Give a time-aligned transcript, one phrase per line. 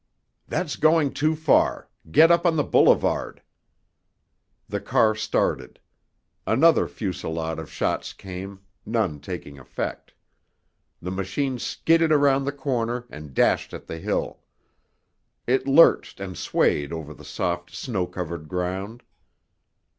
[0.47, 1.87] "That's going too far.
[2.09, 3.43] Get up on the boulevard!"
[4.67, 5.79] The car started.
[6.47, 10.15] Another fusillade of shots came, none taking effect.
[11.03, 14.39] The machine skidded around the corner and dashed at the hill.
[15.45, 19.03] It lurched and swayed over the soft, snow covered ground.